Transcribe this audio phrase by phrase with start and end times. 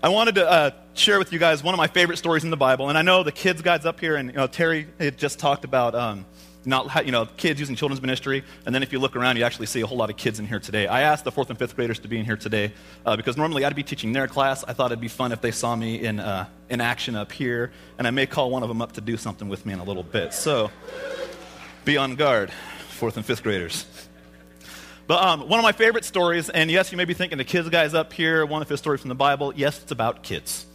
[0.00, 2.56] I wanted to uh, share with you guys one of my favorite stories in the
[2.56, 2.88] Bible.
[2.88, 5.64] And I know the kids' guides up here, and you know, Terry had just talked
[5.64, 6.24] about um,
[6.64, 8.44] not you know, kids using children's ministry.
[8.64, 10.46] And then if you look around, you actually see a whole lot of kids in
[10.46, 10.86] here today.
[10.86, 12.72] I asked the fourth and fifth graders to be in here today
[13.04, 14.62] uh, because normally I'd be teaching their class.
[14.62, 17.72] I thought it'd be fun if they saw me in, uh, in action up here.
[17.98, 19.84] And I may call one of them up to do something with me in a
[19.84, 20.32] little bit.
[20.32, 20.70] So
[21.84, 22.52] be on guard,
[22.90, 24.07] fourth and fifth graders.
[25.08, 27.66] But um, one of my favorite stories, and yes, you may be thinking the kids
[27.70, 29.54] guy's up here, one of his stories from the Bible.
[29.56, 30.66] Yes, it's about kids.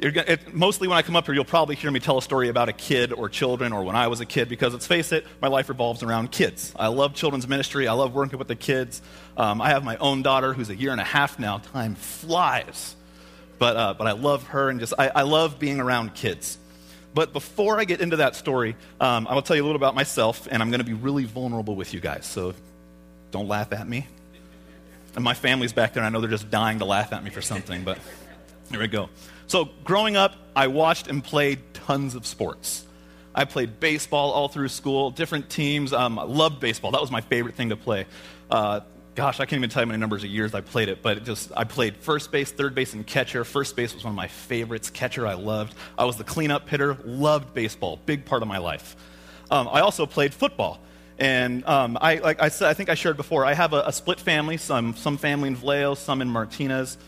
[0.00, 2.48] Gonna, it, mostly when I come up here, you'll probably hear me tell a story
[2.48, 5.26] about a kid or children or when I was a kid because let's face it,
[5.42, 6.72] my life revolves around kids.
[6.76, 7.88] I love children's ministry.
[7.88, 9.02] I love working with the kids.
[9.36, 11.58] Um, I have my own daughter who's a year and a half now.
[11.58, 12.94] Time flies.
[13.58, 16.58] But, uh, but I love her and just, I, I, love being around kids.
[17.14, 19.94] But before I get into that story, um, I will tell you a little about
[19.94, 22.26] myself, and I'm going to be really vulnerable with you guys.
[22.26, 22.54] So
[23.30, 24.06] don't laugh at me.
[25.14, 27.30] And my family's back there, and I know they're just dying to laugh at me
[27.30, 27.98] for something, but
[28.70, 29.08] here we go.
[29.46, 32.84] So, growing up, I watched and played tons of sports.
[33.34, 35.92] I played baseball all through school, different teams.
[35.92, 36.90] Um, I loved baseball.
[36.90, 38.06] That was my favorite thing to play.
[38.50, 38.80] Uh,
[39.14, 41.18] gosh, I can't even tell you how many numbers of years I played it, but
[41.18, 43.44] it just I played first base, third base, and catcher.
[43.44, 44.90] First base was one of my favorites.
[44.90, 45.74] Catcher I loved.
[45.98, 46.96] I was the cleanup hitter.
[47.04, 47.98] Loved baseball.
[48.06, 48.96] Big part of my life.
[49.50, 50.80] Um, I also played football.
[51.18, 53.92] And um, I, like I said, I think I shared before, I have a, a
[53.92, 56.98] split family, some, some family in Vallejo, some in Martinez.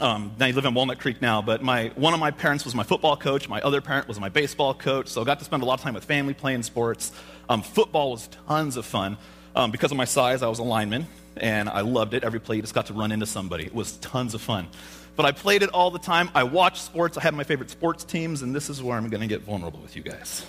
[0.00, 2.74] Um, now I live in Walnut Creek now, but my, one of my parents was
[2.74, 3.48] my football coach.
[3.48, 5.08] My other parent was my baseball coach.
[5.08, 7.12] So I got to spend a lot of time with family playing sports.
[7.48, 9.16] Um, football was tons of fun.
[9.56, 11.06] Um, because of my size, I was a lineman,
[11.38, 12.24] and I loved it.
[12.24, 13.64] Every play, you just got to run into somebody.
[13.64, 14.68] It was tons of fun.
[15.16, 16.28] But I played it all the time.
[16.34, 17.16] I watched sports.
[17.16, 19.80] I had my favorite sports teams, and this is where I'm going to get vulnerable
[19.80, 20.44] with you guys.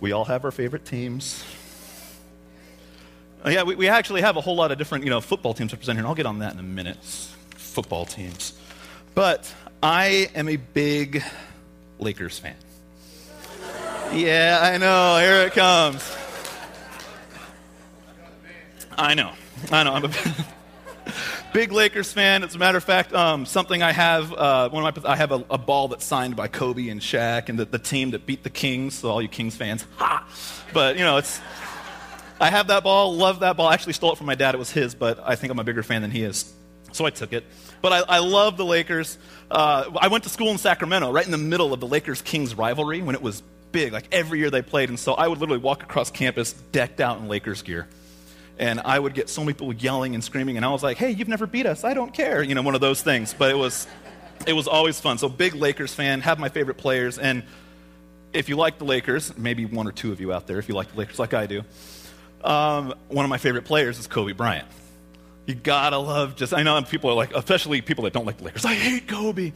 [0.00, 1.44] We all have our favorite teams.
[3.44, 5.72] Uh, yeah, we, we actually have a whole lot of different, you know, football teams
[5.72, 6.98] represented here, and I'll get on that in a minute.
[7.56, 8.52] Football teams.
[9.14, 11.22] But I am a big
[11.98, 12.56] Lakers fan.
[14.12, 15.18] Yeah, I know.
[15.20, 16.16] Here it comes.
[18.96, 19.32] I know.
[19.70, 19.94] I know.
[19.94, 20.08] I'm a
[21.52, 22.42] big Lakers fan.
[22.42, 25.32] As a matter of fact, um, something I have, uh, one of my, I have
[25.32, 28.42] a, a, ball that's signed by Kobe and Shaq and the, the, team that beat
[28.42, 28.94] the Kings.
[28.94, 30.26] So all you Kings fans, ha!
[30.72, 31.40] But you know, it's.
[32.40, 33.16] I have that ball.
[33.16, 33.66] Love that ball.
[33.66, 34.54] I actually stole it from my dad.
[34.54, 36.52] It was his, but I think I'm a bigger fan than he is.
[36.92, 37.44] So I took it.
[37.82, 39.18] But I, I love the Lakers.
[39.50, 42.54] Uh, I went to school in Sacramento, right in the middle of the Lakers Kings
[42.54, 43.42] rivalry when it was
[43.72, 43.92] big.
[43.92, 47.18] Like every year they played, and so I would literally walk across campus decked out
[47.18, 47.88] in Lakers gear
[48.58, 51.10] and I would get so many people yelling and screaming, and I was like, "Hey,
[51.10, 51.84] you've never beat us.
[51.84, 53.34] I don't care." You know, one of those things.
[53.36, 53.86] But it was,
[54.46, 55.18] it was always fun.
[55.18, 57.44] So big Lakers fan, have my favorite players, and
[58.32, 60.74] if you like the Lakers, maybe one or two of you out there, if you
[60.74, 61.62] like the Lakers like I do,
[62.44, 64.68] um, one of my favorite players is Kobe Bryant.
[65.46, 66.52] You gotta love just.
[66.52, 68.64] I know people are like, especially people that don't like the Lakers.
[68.64, 69.52] I hate Kobe,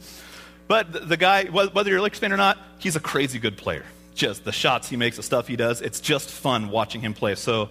[0.67, 3.85] but the guy, whether you're a Lakers fan or not, he's a crazy good player.
[4.15, 7.35] Just the shots he makes, the stuff he does, it's just fun watching him play.
[7.35, 7.69] So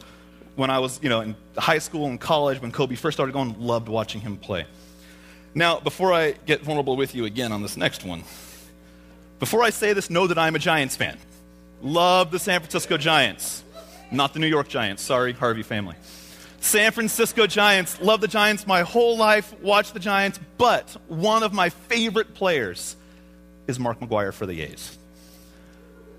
[0.56, 3.58] when I was, you know, in high school and college, when Kobe first started going,
[3.58, 4.66] loved watching him play.
[5.54, 8.24] Now, before I get vulnerable with you again on this next one,
[9.38, 11.18] before I say this, know that I'm a Giants fan.
[11.82, 13.64] Love the San Francisco Giants.
[14.10, 15.02] Not the New York Giants.
[15.02, 15.96] Sorry, Harvey family.
[16.60, 18.00] San Francisco Giants.
[18.00, 19.52] Love the Giants my whole life.
[19.60, 20.38] Watch the Giants.
[20.58, 22.94] But one of my favorite players
[23.66, 24.96] is Mark McGwire for the A's.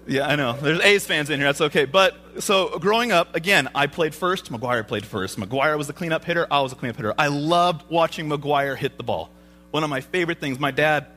[0.05, 0.53] Yeah, I know.
[0.53, 1.47] There's A's fans in here.
[1.47, 1.85] That's okay.
[1.85, 4.51] But so growing up, again, I played first.
[4.51, 5.39] McGwire played first.
[5.39, 6.45] McGwire was the cleanup hitter.
[6.51, 7.13] I was the cleanup hitter.
[7.17, 9.29] I loved watching McGwire hit the ball.
[9.71, 10.59] One of my favorite things.
[10.59, 11.07] My dad,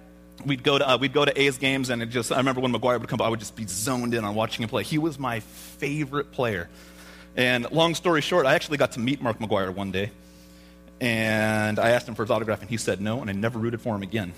[0.44, 2.72] we'd go to uh, we'd go to A's games, and it just I remember when
[2.72, 4.84] McGwire would come, I would just be zoned in on watching him play.
[4.84, 6.68] He was my favorite player.
[7.36, 10.10] And long story short, I actually got to meet Mark McGwire one day,
[11.00, 13.80] and I asked him for his autograph, and he said no, and I never rooted
[13.80, 14.32] for him again.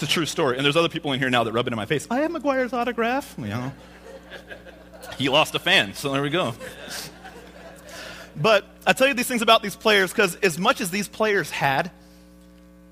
[0.00, 0.56] It's a true story.
[0.56, 2.06] And there's other people in here now that rub it in my face.
[2.10, 3.34] I have McGwire's autograph.
[3.36, 3.72] You know.
[5.18, 6.54] he lost a fan, so there we go.
[8.34, 11.50] But I tell you these things about these players because as much as these players
[11.50, 11.90] had,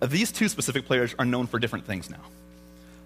[0.02, 2.20] these two specific players are known for different things now.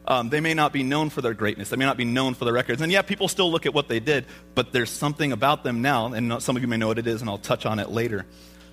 [0.08, 1.69] Um, they may not be known for their greatness.
[1.69, 2.82] They may not be known for their records.
[2.82, 4.26] And yet, people still look at what they did,
[4.56, 7.20] but there's something about them now, and some of you may know what it is,
[7.20, 8.26] and I'll touch on it later.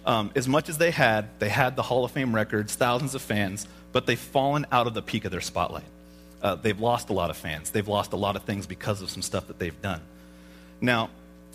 [0.07, 3.21] Um, as much as they had, they had the Hall of Fame records, thousands of
[3.21, 5.85] fans, but they've fallen out of the peak of their spotlight.
[6.41, 7.71] Uh, they've lost a lot of fans.
[7.71, 10.01] They've lost a lot of things because of some stuff that they've done.
[10.79, 11.09] Now,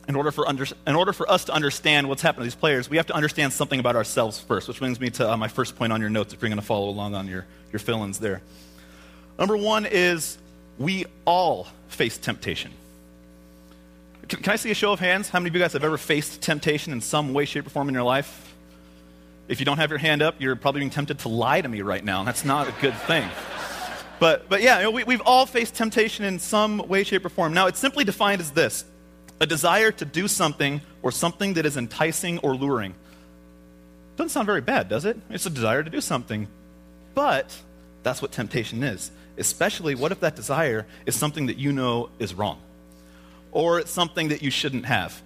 [0.06, 2.90] in order for, under, in order for us to understand what's happened to these players,
[2.90, 5.76] we have to understand something about ourselves first, which brings me to uh, my first
[5.76, 8.18] point on your notes if you're going to follow along on your, your fill ins
[8.18, 8.42] there.
[9.38, 10.36] Number one is
[10.78, 12.72] we all face temptation.
[14.28, 15.28] Can, can I see a show of hands?
[15.30, 17.88] How many of you guys have ever faced temptation in some way, shape, or form
[17.88, 18.53] in your life?
[19.46, 21.82] If you don't have your hand up, you're probably being tempted to lie to me
[21.82, 22.24] right now.
[22.24, 23.28] That's not a good thing.
[24.18, 27.28] But, but yeah, you know, we, we've all faced temptation in some way, shape, or
[27.28, 27.52] form.
[27.52, 28.84] Now, it's simply defined as this
[29.40, 32.94] a desire to do something or something that is enticing or luring.
[34.16, 35.18] Doesn't sound very bad, does it?
[35.28, 36.48] It's a desire to do something.
[37.14, 37.54] But
[38.02, 39.10] that's what temptation is.
[39.36, 42.60] Especially, what if that desire is something that you know is wrong?
[43.52, 45.20] Or it's something that you shouldn't have?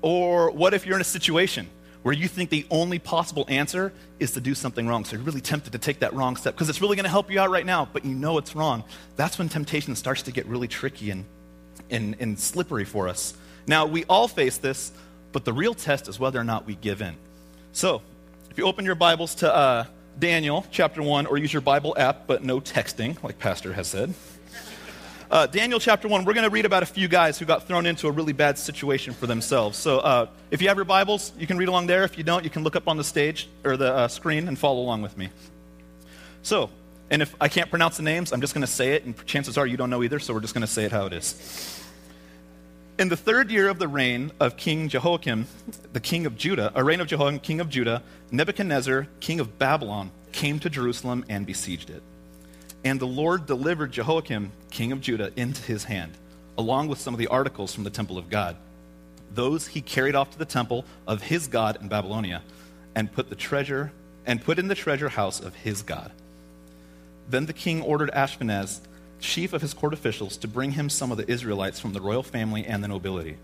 [0.00, 1.68] Or what if you're in a situation
[2.02, 5.04] where you think the only possible answer is to do something wrong?
[5.04, 7.30] So you're really tempted to take that wrong step because it's really going to help
[7.30, 8.84] you out right now, but you know it's wrong.
[9.16, 11.24] That's when temptation starts to get really tricky and,
[11.90, 13.34] and, and slippery for us.
[13.66, 14.92] Now, we all face this,
[15.30, 17.16] but the real test is whether or not we give in.
[17.72, 18.02] So,
[18.50, 19.84] if you open your Bibles to uh,
[20.18, 24.12] Daniel chapter 1, or use your Bible app, but no texting, like Pastor has said.
[25.32, 27.86] Uh, Daniel chapter 1, we're going to read about a few guys who got thrown
[27.86, 29.78] into a really bad situation for themselves.
[29.78, 32.04] So uh, if you have your Bibles, you can read along there.
[32.04, 34.58] If you don't, you can look up on the stage or the uh, screen and
[34.58, 35.30] follow along with me.
[36.42, 36.68] So,
[37.08, 39.56] and if I can't pronounce the names, I'm just going to say it, and chances
[39.56, 41.82] are you don't know either, so we're just going to say it how it is.
[42.98, 45.46] In the third year of the reign of King Jehoiakim,
[45.94, 50.10] the king of Judah, a reign of Jehoiakim, king of Judah, Nebuchadnezzar, king of Babylon,
[50.32, 52.02] came to Jerusalem and besieged it.
[52.84, 56.12] And the Lord delivered Jehoiakim, king of Judah, into his hand,
[56.58, 58.56] along with some of the articles from the temple of God.
[59.32, 62.42] Those he carried off to the temple of his God in Babylonia,
[62.94, 63.92] and put the treasure
[64.26, 66.12] and put in the treasure house of his God.
[67.28, 68.80] Then the king ordered Ashpenaz,
[69.20, 72.22] chief of his court officials, to bring him some of the Israelites from the royal
[72.22, 73.36] family and the nobility,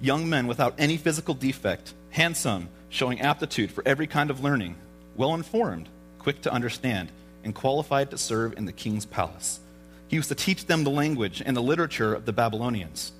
[0.00, 4.76] young men without any physical defect, handsome, showing aptitude for every kind of learning,
[5.16, 5.88] well informed,
[6.18, 7.10] quick to understand
[7.44, 9.60] and qualified to serve in the king's palace.
[10.08, 13.12] He was to teach them the language and the literature of the Babylonians.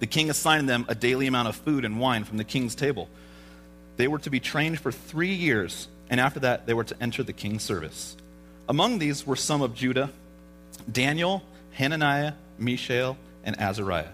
[0.00, 3.08] The king assigned them a daily amount of food and wine from the king's table.
[3.96, 7.22] They were to be trained for three years, and after that, they were to enter
[7.22, 8.16] the king's service.
[8.68, 10.10] Among these were some of Judah
[10.90, 11.42] Daniel,
[11.72, 14.08] Hananiah, Mishael, and Azariah.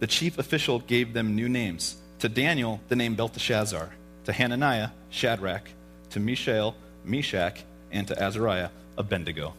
[0.00, 1.96] The chief official gave them new names.
[2.20, 3.90] To Daniel, the name Belteshazzar.
[4.24, 5.68] To Hananiah, Shadrach.
[6.10, 6.74] To Mishael,
[7.04, 7.62] Meshach.
[7.92, 9.54] And to Azariah, Abednego.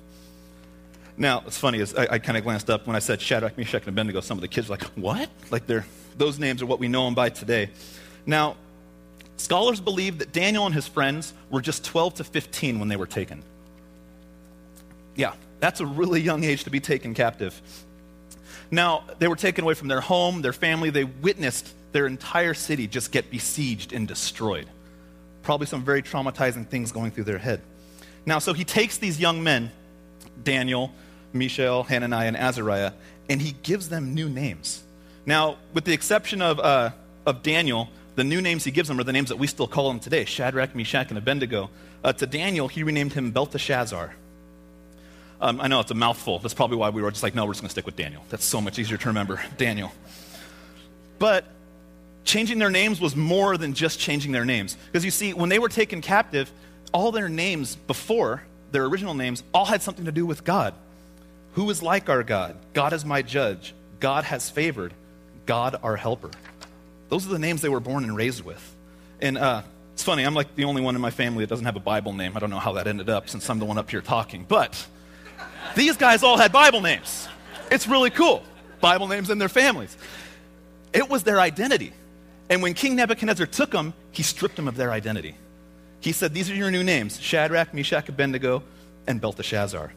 [1.15, 3.81] Now, it's funny, is I, I kind of glanced up when I said Shadrach, Meshach,
[3.81, 5.29] and Abednego, some of the kids were like, what?
[5.51, 5.85] Like, they're,
[6.17, 7.69] those names are what we know them by today.
[8.25, 8.55] Now,
[9.37, 13.05] scholars believe that Daniel and his friends were just 12 to 15 when they were
[13.05, 13.43] taken.
[15.15, 17.61] Yeah, that's a really young age to be taken captive.
[18.71, 20.89] Now, they were taken away from their home, their family.
[20.89, 24.67] They witnessed their entire city just get besieged and destroyed.
[25.43, 27.61] Probably some very traumatizing things going through their head.
[28.25, 29.71] Now, so he takes these young men,
[30.43, 30.91] Daniel,
[31.33, 32.93] Mishael, Hananiah, and Azariah,
[33.29, 34.83] and he gives them new names.
[35.25, 36.91] Now, with the exception of, uh,
[37.25, 39.89] of Daniel, the new names he gives them are the names that we still call
[39.89, 41.69] them today Shadrach, Meshach, and Abednego.
[42.03, 44.13] Uh, to Daniel, he renamed him Belteshazzar.
[45.41, 46.39] Um, I know it's a mouthful.
[46.39, 48.23] That's probably why we were just like, no, we're just going to stick with Daniel.
[48.29, 49.41] That's so much easier to remember.
[49.57, 49.91] Daniel.
[51.19, 51.45] But
[52.23, 54.77] changing their names was more than just changing their names.
[54.85, 56.51] Because you see, when they were taken captive,
[56.93, 60.73] all their names before, their original names, all had something to do with God.
[61.53, 62.55] Who is like our God?
[62.73, 63.73] God is my judge.
[63.99, 64.93] God has favored.
[65.45, 66.31] God our helper.
[67.09, 68.75] Those are the names they were born and raised with.
[69.21, 69.63] And uh,
[69.93, 72.13] it's funny, I'm like the only one in my family that doesn't have a Bible
[72.13, 72.35] name.
[72.35, 74.45] I don't know how that ended up since I'm the one up here talking.
[74.47, 74.85] But
[75.75, 77.27] these guys all had Bible names.
[77.69, 78.43] It's really cool.
[78.81, 79.95] Bible names in their families.
[80.91, 81.93] It was their identity.
[82.49, 85.35] And when King Nebuchadnezzar took them, he stripped them of their identity.
[86.03, 88.61] He said, These are your new names Shadrach, Meshach, Abednego,
[89.07, 89.93] and Belteshazzar.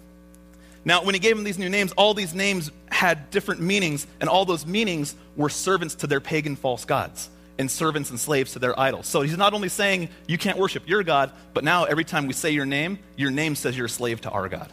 [0.84, 4.30] Now, when he gave them these new names, all these names had different meanings, and
[4.30, 8.60] all those meanings were servants to their pagan false gods and servants and slaves to
[8.60, 9.06] their idols.
[9.08, 12.34] So he's not only saying you can't worship your God, but now every time we
[12.34, 14.70] say your name, your name says you're a slave to our God.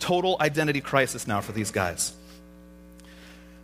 [0.00, 2.12] Total identity crisis now for these guys.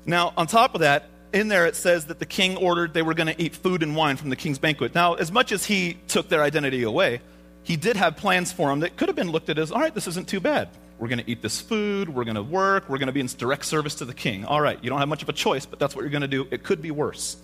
[0.07, 3.15] Now, on top of that, in there it says that the king ordered they were
[3.15, 4.95] going to eat food and wine from the king's banquet.
[4.95, 7.21] Now, as much as he took their identity away,
[7.63, 9.95] he did have plans for them that could have been looked at as all right,
[9.95, 10.69] this isn't too bad.
[10.99, 13.27] We're going to eat this food, we're going to work, we're going to be in
[13.27, 14.45] direct service to the king.
[14.45, 16.29] All right, you don't have much of a choice, but that's what you're going to
[16.29, 16.47] do.
[16.51, 17.37] It could be worse.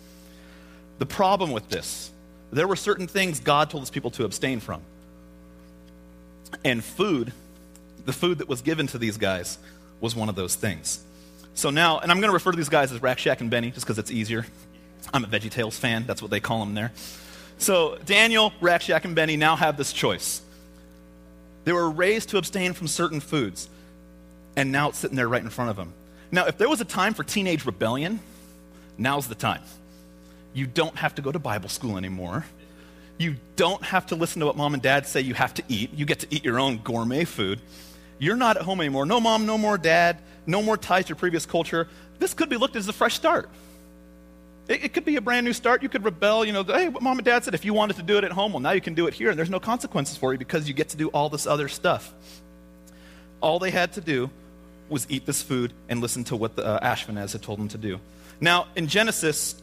[0.98, 2.10] The problem with this,
[2.52, 4.82] there were certain things God told his people to abstain from.
[6.64, 7.32] And food,
[8.04, 9.58] the food that was given to these guys,
[10.00, 11.02] was one of those things.
[11.58, 13.72] So now, and I'm going to refer to these guys as Rack Shack and Benny
[13.72, 14.46] just because it's easier.
[15.12, 16.04] I'm a VeggieTales fan.
[16.06, 16.92] That's what they call them there.
[17.58, 20.40] So Daniel, Rack Shack, and Benny now have this choice.
[21.64, 23.68] They were raised to abstain from certain foods,
[24.54, 25.94] and now it's sitting there right in front of them.
[26.30, 28.20] Now, if there was a time for teenage rebellion,
[28.96, 29.62] now's the time.
[30.54, 32.46] You don't have to go to Bible school anymore.
[33.18, 35.92] You don't have to listen to what mom and dad say you have to eat.
[35.92, 37.60] You get to eat your own gourmet food.
[38.20, 39.06] You're not at home anymore.
[39.06, 40.18] No mom, no more dad,
[40.48, 41.86] no more ties to your previous culture.
[42.18, 43.48] This could be looked as a fresh start.
[44.66, 45.82] It, it, could be a brand new start.
[45.82, 46.44] You could rebel.
[46.44, 48.32] You know, hey, what mom and dad said, if you wanted to do it at
[48.32, 49.28] home, well, now you can do it here.
[49.30, 52.12] And there's no consequences for you because you get to do all this other stuff.
[53.40, 54.30] All they had to do
[54.88, 57.78] was eat this food and listen to what the, uh, Ashpenaz had told them to
[57.78, 58.00] do.
[58.40, 59.54] Now, in Genesis,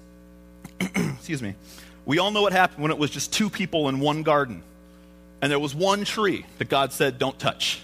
[0.79, 1.55] excuse me,
[2.05, 4.61] we all know what happened when it was just two people in one garden.
[5.41, 7.81] And there was one tree that God said, don't touch.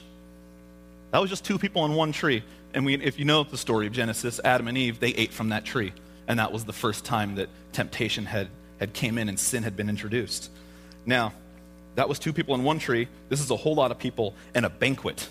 [1.12, 2.44] That was just two people in one tree.
[2.74, 5.50] And we, if you know the story of Genesis, Adam and Eve, they ate from
[5.50, 5.94] that tree.
[6.28, 8.48] And that was the first time that temptation had,
[8.80, 10.50] had came in and sin had been introduced.
[11.06, 11.34] Now,
[11.96, 13.08] that was two people in one tree.
[13.30, 15.28] This is a whole lot of people and a banquet.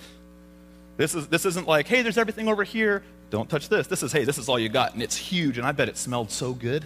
[0.96, 3.02] This, is, this isn't like, hey, there's everything over here.
[3.30, 3.86] Don't touch this.
[3.86, 4.92] This is, hey, this is all you got.
[4.92, 5.56] And it's huge.
[5.56, 6.84] And I bet it smelled so good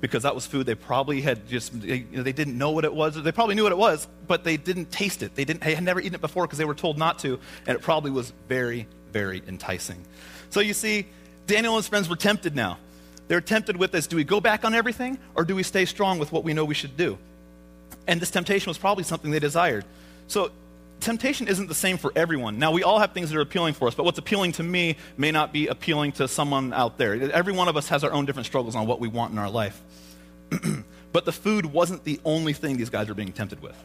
[0.00, 2.84] because that was food they probably had just, they, you know, they didn't know what
[2.84, 3.20] it was.
[3.20, 5.34] They probably knew what it was, but they didn't taste it.
[5.34, 7.40] They, didn't, they had never eaten it before because they were told not to.
[7.66, 10.04] And it probably was very, very enticing.
[10.50, 11.06] So you see,
[11.46, 12.78] Daniel and his friends were tempted now.
[13.28, 16.18] They're tempted with this do we go back on everything or do we stay strong
[16.18, 17.18] with what we know we should do?
[18.06, 19.84] And this temptation was probably something they desired.
[20.28, 20.50] So
[21.00, 22.58] temptation isn't the same for everyone.
[22.58, 24.96] Now, we all have things that are appealing for us, but what's appealing to me
[25.16, 27.14] may not be appealing to someone out there.
[27.32, 29.50] Every one of us has our own different struggles on what we want in our
[29.50, 29.80] life.
[31.12, 33.76] but the food wasn't the only thing these guys were being tempted with.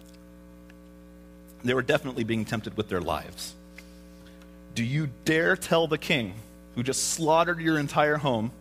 [1.64, 3.56] They were definitely being tempted with their lives.
[4.74, 6.34] Do you dare tell the king
[6.76, 8.52] who just slaughtered your entire home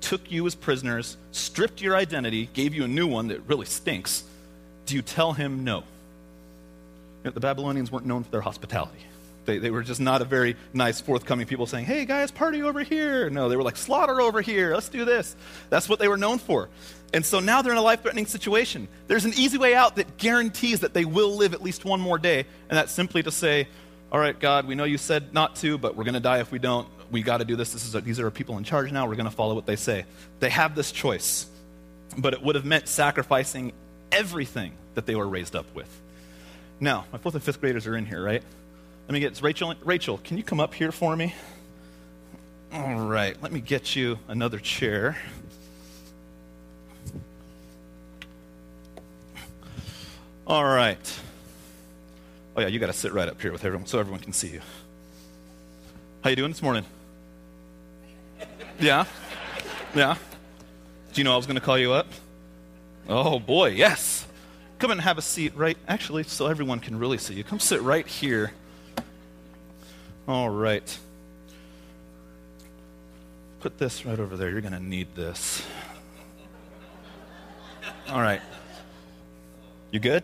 [0.00, 4.24] took you as prisoners, stripped your identity, gave you a new one that really stinks,
[4.84, 5.78] do you tell him no?
[5.78, 5.84] You
[7.26, 8.98] know, the Babylonians weren't known for their hospitality.
[9.44, 12.80] They, they were just not a very nice, forthcoming people saying, hey guys, party over
[12.82, 13.30] here.
[13.30, 14.74] No, they were like, slaughter over here.
[14.74, 15.34] Let's do this.
[15.70, 16.68] That's what they were known for.
[17.12, 18.88] And so now they're in a life threatening situation.
[19.08, 22.18] There's an easy way out that guarantees that they will live at least one more
[22.18, 23.68] day, and that's simply to say,
[24.12, 26.52] all right, God, we know you said not to, but we're going to die if
[26.52, 27.72] we don't we got to do this.
[27.72, 29.06] this is a, these are people in charge now.
[29.06, 30.06] We're going to follow what they say.
[30.40, 31.46] They have this choice,
[32.16, 33.72] but it would have meant sacrificing
[34.10, 35.88] everything that they were raised up with.
[36.80, 38.42] Now, my fourth and fifth graders are in here, right?
[39.08, 39.74] Let me get Rachel.
[39.84, 41.34] Rachel, can you come up here for me?
[42.72, 45.16] All right, let me get you another chair.
[50.46, 51.20] All right.
[52.54, 54.48] Oh yeah, you got to sit right up here with everyone so everyone can see
[54.48, 54.60] you.
[56.22, 56.84] How you doing this morning?
[58.78, 59.06] Yeah?
[59.94, 60.16] Yeah?
[61.12, 62.06] Do you know I was going to call you up?
[63.08, 64.26] Oh, boy, yes.
[64.78, 67.44] Come and have a seat right, actually, so everyone can really see you.
[67.44, 68.52] Come sit right here.
[70.28, 70.98] All right.
[73.60, 74.50] Put this right over there.
[74.50, 75.64] You're going to need this.
[78.08, 78.40] All right.
[79.90, 80.22] You good?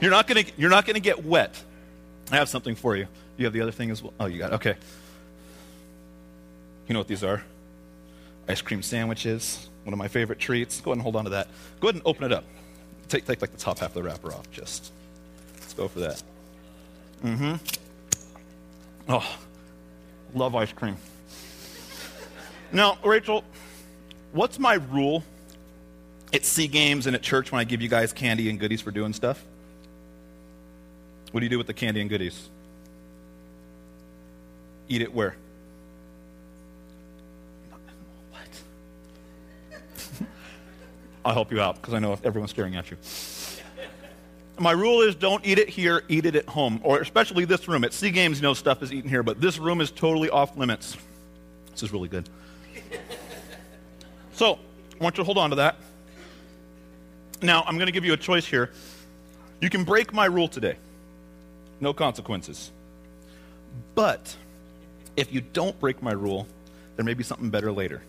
[0.00, 1.62] You're not going to you're not going to get wet.
[2.30, 3.06] I have something for you.
[3.36, 4.12] You have the other thing as well.
[4.18, 4.56] Oh, you got it.
[4.56, 4.76] Okay.
[6.88, 7.42] You know what these are?
[8.48, 10.80] Ice cream sandwiches, one of my favorite treats.
[10.80, 11.48] Go ahead and hold on to that.
[11.80, 12.44] Go ahead and open it up.
[13.08, 14.92] Take, take like the top half of the wrapper off, just.
[15.54, 16.22] Let's go for that.
[17.24, 17.54] Mm-hmm.
[19.08, 19.36] Oh,
[20.34, 20.96] love ice cream.
[22.72, 23.44] Now, Rachel,
[24.32, 25.24] what's my rule
[26.32, 28.90] at Sea Games and at church when I give you guys candy and goodies for
[28.90, 29.44] doing stuff?
[31.32, 32.48] What do you do with the candy and goodies?
[34.88, 35.36] Eat it where?
[38.30, 38.62] What?
[41.24, 42.96] I'll help you out because I know everyone's staring at you.
[44.58, 47.84] My rule is don't eat it here, eat it at home, or especially this room.
[47.84, 50.56] At Sea Games, you know stuff is eaten here, but this room is totally off
[50.56, 50.96] limits.
[51.72, 52.26] This is really good.
[54.32, 54.58] so,
[54.98, 55.76] I want you to hold on to that.
[57.42, 58.70] Now, I'm going to give you a choice here.
[59.60, 60.76] You can break my rule today,
[61.80, 62.70] no consequences.
[63.94, 64.36] But
[65.16, 66.46] if you don't break my rule,
[66.96, 68.02] there may be something better later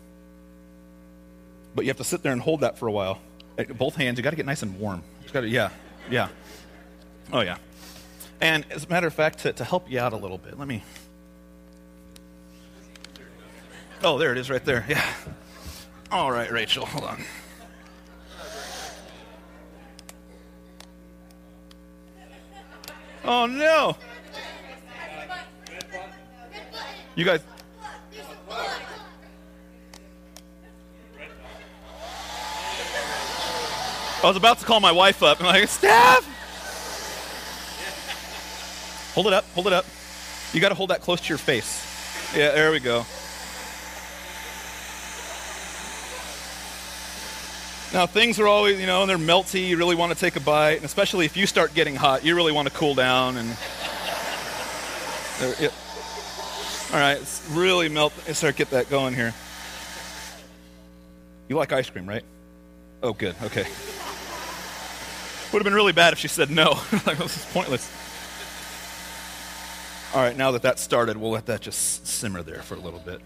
[1.77, 3.21] but you have to sit there and hold that for a while.
[3.75, 5.03] Both hands, you got to get nice and warm.
[5.31, 5.69] got to, yeah,
[6.09, 6.29] yeah.
[7.31, 7.57] Oh, yeah.
[8.41, 10.67] And as a matter of fact, to, to help you out a little bit, let
[10.67, 10.83] me.
[14.03, 14.85] Oh, there it is right there.
[14.89, 15.05] Yeah.
[16.11, 17.23] All right, Rachel, hold on.
[23.27, 23.97] Oh, no.
[27.15, 27.41] You guys.
[34.23, 35.41] I was about to call my wife up.
[35.41, 36.23] I'm like, Steph!
[39.13, 39.85] Hold it up, hold it up.
[40.53, 42.33] You got to hold that close to your face.
[42.35, 43.05] Yeah, there we go.
[47.93, 49.67] Now, things are always, you know, they're melty.
[49.67, 50.73] You really want to take a bite.
[50.73, 53.37] And especially if you start getting hot, you really want to cool down.
[53.37, 53.49] And
[56.91, 58.11] all right, it's really melt.
[58.25, 59.33] Let's start get that going here.
[61.47, 62.23] You like ice cream, right?
[63.01, 63.35] Oh, good.
[63.41, 63.65] Okay.
[65.53, 66.71] Would have been really bad if she said no.
[67.05, 67.89] like, this is pointless.
[70.13, 72.99] All right, now that that's started, we'll let that just simmer there for a little
[72.99, 73.21] bit.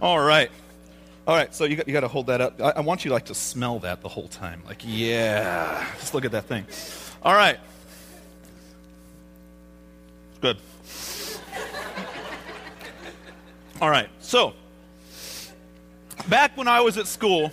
[0.00, 0.50] All right.
[1.28, 2.58] All right, so you got, you got to hold that up.
[2.58, 4.62] I, I want you like to smell that the whole time.
[4.66, 6.64] Like, yeah, just look at that thing.
[7.22, 7.60] All right.
[10.40, 10.56] Good.
[13.82, 14.54] All right, so
[16.28, 17.52] back when I was at school,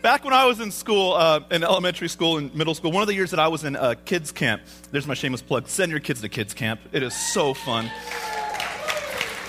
[0.00, 3.06] back when I was in school, uh, in elementary school and middle school, one of
[3.06, 5.68] the years that I was in uh, kids camp, there's my shameless plug.
[5.68, 6.80] Send your kids to kids camp.
[6.92, 7.90] It is so fun.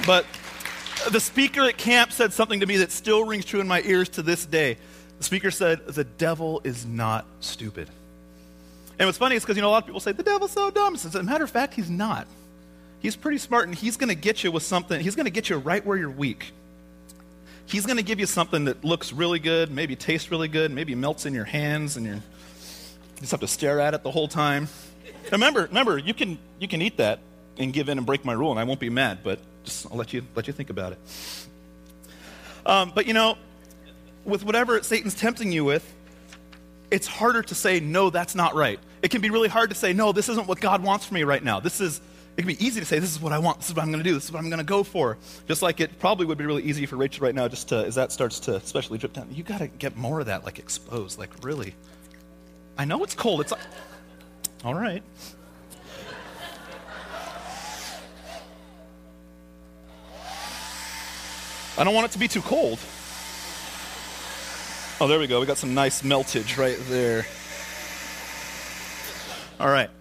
[0.05, 0.25] But
[1.09, 4.09] the speaker at camp said something to me that still rings true in my ears
[4.09, 4.77] to this day.
[5.17, 7.89] The speaker said, The devil is not stupid.
[8.99, 10.69] And what's funny is because, you know, a lot of people say, The devil's so
[10.69, 10.95] dumb.
[10.95, 12.27] As a matter of fact, he's not.
[12.99, 14.99] He's pretty smart, and he's going to get you with something.
[14.99, 16.51] He's going to get you right where you're weak.
[17.67, 20.95] He's going to give you something that looks really good, maybe tastes really good, maybe
[20.95, 22.21] melts in your hands, and you
[23.19, 24.69] just have to stare at it the whole time.
[25.31, 27.19] Remember, remember, you can, you can eat that
[27.57, 29.97] and give in and break my rule, and I won't be mad, but just I'll
[29.97, 30.99] let you, let you think about it.
[32.65, 33.37] Um, but you know,
[34.25, 35.93] with whatever Satan's tempting you with,
[36.89, 38.79] it's harder to say, no, that's not right.
[39.01, 41.23] It can be really hard to say, no, this isn't what God wants for me
[41.23, 41.59] right now.
[41.59, 42.01] This is,
[42.35, 43.91] it can be easy to say, this is what I want, this is what I'm
[43.91, 45.17] going to do, this is what I'm going to go for.
[45.47, 47.95] Just like it probably would be really easy for Rachel right now, just to, as
[47.95, 51.19] that starts to especially drip down, you got to get more of that, like exposed,
[51.19, 51.75] like really.
[52.77, 53.41] I know it's cold.
[53.41, 53.53] It's
[54.63, 55.03] all right.
[61.77, 62.79] I don't want it to be too cold.
[64.99, 65.39] Oh, there we go.
[65.39, 67.27] We got some nice meltage right there.
[69.59, 69.91] All right.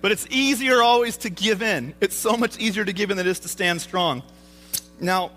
[0.00, 1.94] But it's easier always to give in.
[2.00, 4.22] It's so much easier to give in than it is to stand strong.
[5.00, 5.32] Now,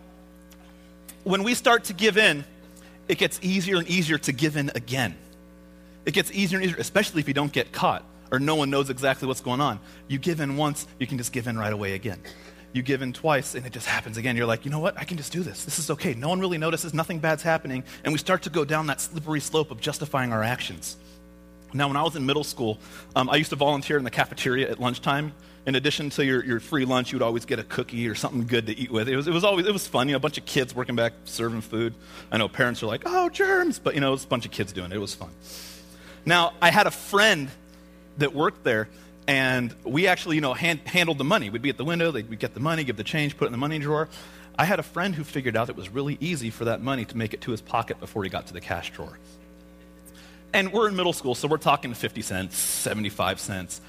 [1.24, 2.46] when we start to give in,
[3.08, 5.16] it gets easier and easier to give in again.
[6.06, 8.92] It gets easier and easier, especially if you don't get caught or no one knows
[8.92, 9.80] exactly what's going on.
[10.08, 12.20] You give in once, you can just give in right away again
[12.74, 14.36] you give in twice and it just happens again.
[14.36, 14.98] You're like, you know what?
[14.98, 15.64] I can just do this.
[15.64, 16.16] This is okay.
[16.16, 16.94] No one really notices.
[16.94, 17.84] Nothing bad's happening.
[18.04, 20.98] And we start to go down that slippery slope of justifying our actions.
[21.74, 22.80] Now, when I was in middle school,
[23.16, 25.34] um, I used to volunteer in the cafeteria at lunchtime.
[25.66, 28.46] In addition to your, your free lunch, you would always get a cookie or something
[28.46, 29.08] good to eat with.
[29.08, 30.08] It was, it was always, it was fun.
[30.08, 31.94] You know, a bunch of kids working back serving food.
[32.32, 33.80] I know parents are like, oh, germs.
[33.80, 34.96] But, you know, it was a bunch of kids doing it.
[34.96, 35.30] It was fun.
[36.26, 37.50] Now, I had a friend
[38.18, 38.90] that worked there
[39.28, 41.50] and we actually, you know, hand, handled the money.
[41.50, 43.52] We'd be at the window, we'd get the money, give the change, put it in
[43.54, 44.10] the money drawer.
[44.58, 47.18] I had a friend who figured out it was really easy for that money to
[47.18, 49.18] make it to his pocket before he got to the cash drawer.
[50.54, 53.82] And we're in middle school, so we're talking 50 cents, 75 cents.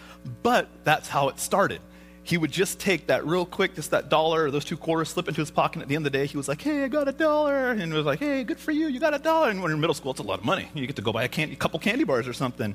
[0.42, 1.82] But that's how it started.
[2.22, 5.28] He would just take that real quick, just that dollar or those two quarters, slip
[5.28, 5.82] into his pocket.
[5.82, 7.72] At the end of the day, he was like, hey, I got a dollar.
[7.72, 9.50] And it was like, hey, good for you, you got a dollar.
[9.50, 10.70] And when you're in middle school, it's a lot of money.
[10.72, 12.74] You get to go buy a, candy, a couple candy bars or something.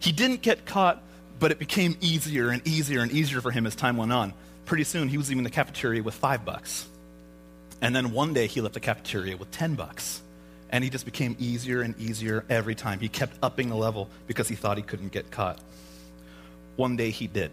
[0.00, 1.00] He didn't get caught
[1.38, 4.32] but it became easier and easier and easier for him as time went on.
[4.64, 6.88] Pretty soon, he was leaving the cafeteria with five bucks.
[7.80, 10.22] And then one day, he left the cafeteria with 10 bucks.
[10.70, 12.98] And he just became easier and easier every time.
[12.98, 15.60] He kept upping the level because he thought he couldn't get caught.
[16.74, 17.50] One day, he did.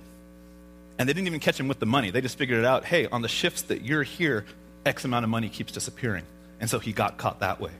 [0.97, 2.09] And they didn't even catch him with the money.
[2.09, 4.45] They just figured it out hey, on the shifts that you're here,
[4.85, 6.23] X amount of money keeps disappearing.
[6.59, 7.71] And so he got caught that way.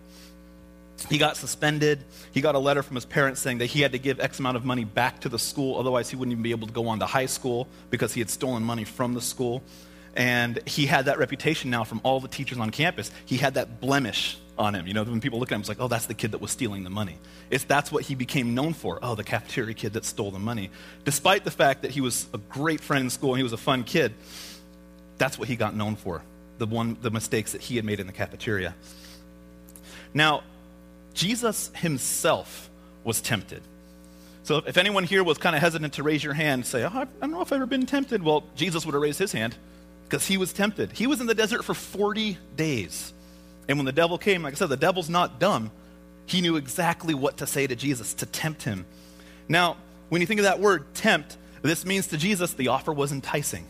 [1.10, 2.04] He got suspended.
[2.32, 4.58] He got a letter from his parents saying that he had to give X amount
[4.58, 7.00] of money back to the school, otherwise, he wouldn't even be able to go on
[7.00, 9.64] to high school because he had stolen money from the school.
[10.16, 13.12] And he had that reputation now from all the teachers on campus.
[13.26, 14.86] He had that blemish on him.
[14.86, 16.52] You know, when people look at him, it's like, oh, that's the kid that was
[16.52, 17.18] stealing the money.
[17.50, 19.00] It's, that's what he became known for.
[19.02, 20.70] Oh, the cafeteria kid that stole the money.
[21.04, 23.58] Despite the fact that he was a great friend in school and he was a
[23.58, 24.14] fun kid,
[25.18, 26.22] that's what he got known for.
[26.60, 28.76] The, one, the mistakes that he had made in the cafeteria.
[30.14, 30.44] Now,
[31.14, 32.70] Jesus himself
[33.04, 33.62] was tempted.
[34.44, 37.06] So if anyone here was kind of hesitant to raise your hand, say, oh, I
[37.22, 38.22] don't know if I've ever been tempted.
[38.22, 39.56] Well, Jesus would have raised his hand
[40.06, 40.92] because he was tempted.
[40.92, 43.14] He was in the desert for 40 days.
[43.70, 45.72] And when the devil came, like I said, the devil's not dumb.
[46.26, 48.86] He knew exactly what to say to Jesus to tempt him.
[49.48, 49.78] Now,
[50.10, 53.66] when you think of that word, tempt, this means to Jesus the offer was enticing.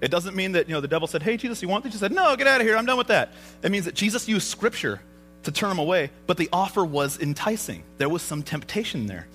[0.00, 1.92] It doesn't mean that, you know, the devil said, hey, Jesus, you want this?
[1.92, 2.76] He said, no, get out of here.
[2.76, 3.32] I'm done with that.
[3.62, 5.00] It means that Jesus used scripture
[5.44, 7.82] to turn him away, but the offer was enticing.
[7.98, 9.26] There was some temptation there.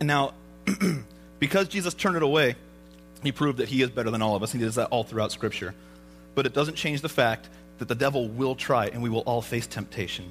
[0.00, 0.34] And now,
[1.38, 2.56] because Jesus turned it away,
[3.22, 4.52] he proved that he is better than all of us.
[4.52, 5.74] He does that all throughout Scripture.
[6.34, 9.42] But it doesn't change the fact that the devil will try and we will all
[9.42, 10.30] face temptation.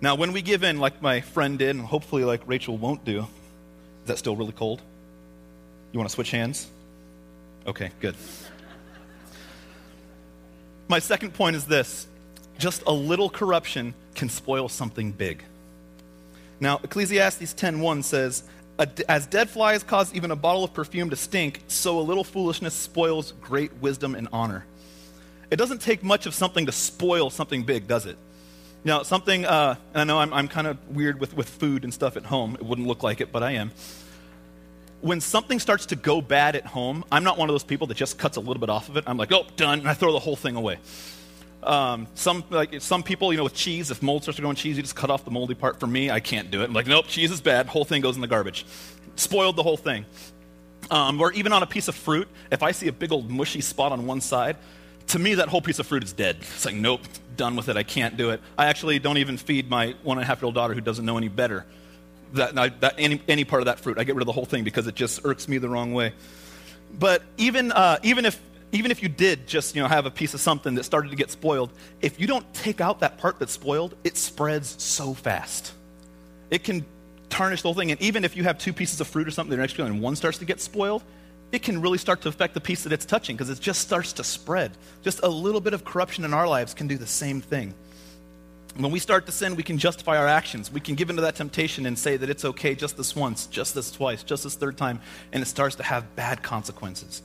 [0.00, 3.20] Now, when we give in, like my friend did, and hopefully like Rachel won't do,
[3.20, 3.26] is
[4.06, 4.82] that still really cold?
[5.92, 6.68] You want to switch hands?
[7.66, 8.14] Okay, good.
[10.88, 12.06] My second point is this
[12.58, 15.42] just a little corruption can spoil something big.
[16.60, 18.44] Now, Ecclesiastes 10:1 says,
[19.08, 22.74] "As dead flies cause even a bottle of perfume to stink, so a little foolishness
[22.74, 24.64] spoils great wisdom and honor."
[25.50, 28.16] It doesn't take much of something to spoil something big, does it?
[28.84, 31.92] Now, something, uh, and I know I'm, I'm kind of weird with, with food and
[31.92, 32.54] stuff at home.
[32.54, 33.72] It wouldn't look like it, but I am.
[35.00, 37.96] When something starts to go bad at home, I'm not one of those people that
[37.96, 39.04] just cuts a little bit off of it.
[39.06, 40.78] I'm like, oh, done, and I throw the whole thing away.
[41.62, 44.56] Um, some like some people, you know, with cheese, if mold starts to go in
[44.56, 45.80] cheese, you just cut off the moldy part.
[45.80, 46.66] For me, I can't do it.
[46.66, 47.66] I'm like, nope, cheese is bad.
[47.66, 48.64] Whole thing goes in the garbage.
[49.16, 50.04] Spoiled the whole thing.
[50.90, 53.60] Um, or even on a piece of fruit, if I see a big old mushy
[53.60, 54.56] spot on one side,
[55.08, 56.36] to me that whole piece of fruit is dead.
[56.40, 57.00] It's like, nope,
[57.36, 57.76] done with it.
[57.76, 58.40] I can't do it.
[58.56, 61.04] I actually don't even feed my one and a half year old daughter who doesn't
[61.04, 61.64] know any better.
[62.34, 64.62] That, that any, any part of that fruit, I get rid of the whole thing
[64.62, 66.12] because it just irks me the wrong way.
[66.98, 68.40] But even uh, even if
[68.72, 71.16] even if you did just you know have a piece of something that started to
[71.16, 75.72] get spoiled if you don't take out that part that's spoiled it spreads so fast
[76.50, 76.84] it can
[77.28, 79.50] tarnish the whole thing and even if you have two pieces of fruit or something
[79.50, 81.02] that are next to and one starts to get spoiled
[81.52, 84.12] it can really start to affect the piece that it's touching because it just starts
[84.12, 87.40] to spread just a little bit of corruption in our lives can do the same
[87.40, 87.72] thing
[88.78, 90.70] when we start to sin, we can justify our actions.
[90.70, 93.74] We can give into that temptation and say that it's okay just this once, just
[93.74, 95.00] this twice, just this third time,
[95.32, 97.22] and it starts to have bad consequences.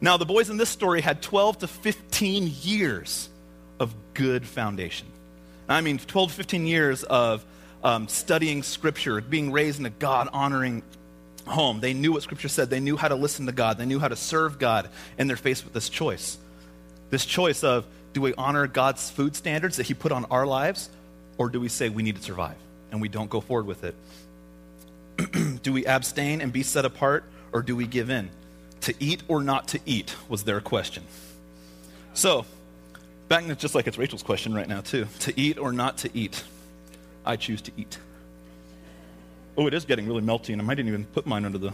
[0.00, 3.28] Now, the boys in this story had 12 to 15 years
[3.80, 5.06] of good foundation.
[5.68, 7.44] I mean, 12 to 15 years of
[7.82, 10.82] um, studying Scripture, being raised in a God honoring
[11.46, 11.80] home.
[11.80, 14.08] They knew what Scripture said, they knew how to listen to God, they knew how
[14.08, 16.38] to serve God, and they're faced with this choice.
[17.10, 20.90] This choice of do we honor God's food standards that He put on our lives,
[21.38, 22.56] or do we say we need to survive
[22.90, 23.94] and we don't go forward with it?
[25.62, 28.30] do we abstain and be set apart, or do we give in?
[28.86, 31.02] To eat or not to eat was their question.
[32.14, 32.46] So,
[33.26, 35.08] back just like it's Rachel's question right now, too.
[35.20, 36.44] To eat or not to eat?
[37.24, 37.98] I choose to eat.
[39.56, 41.72] Oh, it is getting really melty, and I might even put mine under the,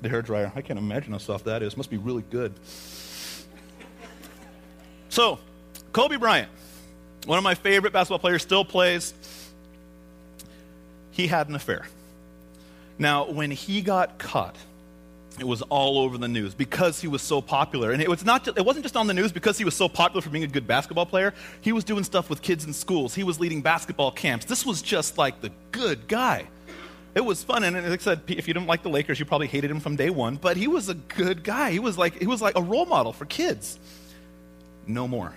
[0.00, 0.50] the hair dryer.
[0.56, 1.76] I can't imagine how soft that is.
[1.76, 2.54] Must be really good.
[5.10, 5.38] So,
[5.92, 6.48] Kobe Bryant,
[7.26, 9.12] one of my favorite basketball players, still plays.
[11.10, 11.86] He had an affair.
[12.98, 14.56] Now, when he got caught,
[15.40, 17.92] it was all over the news because he was so popular.
[17.92, 20.20] And it, was not, it wasn't just on the news because he was so popular
[20.20, 21.34] for being a good basketball player.
[21.60, 24.46] He was doing stuff with kids in schools, he was leading basketball camps.
[24.46, 26.46] This was just like the good guy.
[27.14, 29.46] It was fun, and like I said, if you didn't like the Lakers, you probably
[29.46, 30.36] hated him from day one.
[30.36, 31.70] But he was a good guy.
[31.70, 33.78] He was like he was like a role model for kids.
[34.86, 35.34] No more.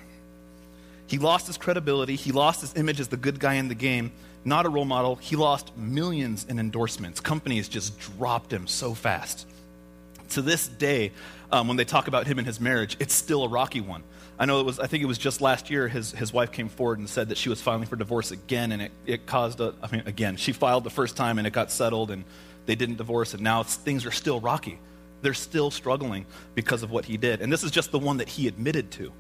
[1.08, 2.16] He lost his credibility.
[2.16, 4.12] He lost his image as the good guy in the game.
[4.46, 5.16] Not a role model.
[5.16, 7.20] He lost millions in endorsements.
[7.20, 9.48] Companies just dropped him so fast
[10.32, 11.12] to this day,
[11.52, 14.04] um, when they talk about him and his marriage, it's still a rocky one.
[14.40, 16.70] I know it was, I think it was just last year, his, his wife came
[16.70, 19.76] forward and said that she was filing for divorce again, and it, it caused a,
[19.84, 22.24] I mean, again, she filed the first time and it got settled, and
[22.66, 24.80] they didn't divorce, and now things are still rocky.
[25.22, 27.42] They're still struggling because of what he did.
[27.42, 29.12] And this is just the one that he admitted to,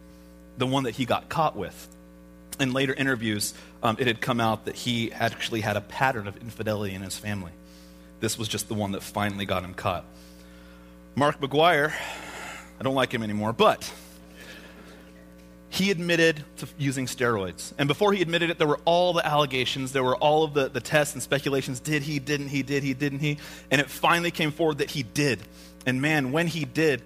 [0.57, 1.87] the one that he got caught with.
[2.59, 6.37] In later interviews, um, it had come out that he actually had a pattern of
[6.37, 7.51] infidelity in his family.
[8.19, 10.05] This was just the one that finally got him caught.
[11.15, 11.93] Mark McGwire,
[12.79, 13.91] I don't like him anymore, but
[15.69, 17.73] he admitted to using steroids.
[17.77, 20.69] And before he admitted it, there were all the allegations, there were all of the,
[20.69, 21.81] the tests and speculations.
[21.81, 23.37] Did he, didn't he, did he, didn't he?
[23.69, 25.39] And it finally came forward that he did.
[25.85, 27.01] And man, when he did,